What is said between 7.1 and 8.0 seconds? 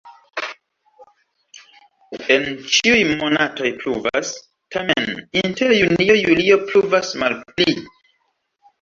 malpli.